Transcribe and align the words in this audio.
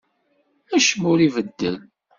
Acemma 0.75 1.07
ur 1.11 1.19
ibeddel. 1.21 1.75